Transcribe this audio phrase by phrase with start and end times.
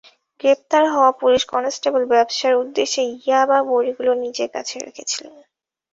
[0.39, 5.33] গ্রেপ্তার হওয়া police constable ব্যবসার উদ্দেশ্যে ইয়াবা বড়িগুলো নিজের কাছে রেখেছিলেন।